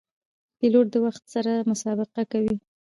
[0.57, 2.55] پیلوټ د وخت سره مسابقه کوي.